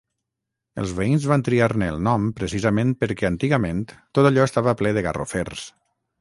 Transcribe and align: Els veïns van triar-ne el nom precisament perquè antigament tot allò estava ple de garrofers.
Els 0.83 0.93
veïns 0.99 1.27
van 1.31 1.43
triar-ne 1.47 1.89
el 1.95 2.01
nom 2.07 2.25
precisament 2.39 2.95
perquè 3.03 3.29
antigament 3.31 3.85
tot 3.99 4.31
allò 4.31 4.49
estava 4.51 4.75
ple 4.81 4.95
de 4.99 5.05
garrofers. 5.11 5.69